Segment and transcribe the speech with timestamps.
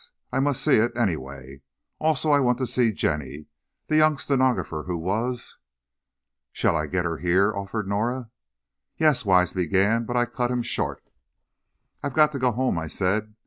[0.31, 1.61] I must see it, anyway.
[1.99, 3.45] Also, I want to see Jenny,
[3.85, 5.59] the young stenographer who was"
[6.51, 8.31] "Shall I get her here?" offered Norah.
[8.97, 11.03] "Yes," Wise began, but I cut him short.
[12.01, 13.35] "I've got to go home," I said.